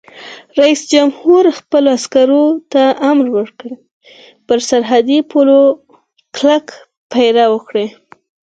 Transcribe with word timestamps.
رئیس 0.59 0.81
جمهور 0.93 1.43
خپلو 1.59 1.89
عسکرو 1.97 2.45
ته 2.71 2.83
امر 3.09 3.25
وکړ؛ 3.35 3.69
پر 4.47 4.57
سرحدي 4.69 5.17
پولو 5.29 5.59
کلک 6.37 6.65
پیره 7.11 7.45
وکړئ! 7.49 7.87